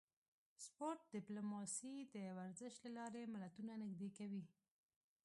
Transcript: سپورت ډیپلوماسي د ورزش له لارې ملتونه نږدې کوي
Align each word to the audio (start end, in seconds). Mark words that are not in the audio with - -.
سپورت 0.65 0.99
ډیپلوماسي 1.15 1.93
د 2.13 2.17
ورزش 2.37 2.73
له 2.83 2.89
لارې 2.97 3.31
ملتونه 3.33 3.73
نږدې 3.83 4.09
کوي 4.17 4.43